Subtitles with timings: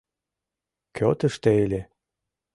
[0.95, 1.81] Кӧ тыште ыле?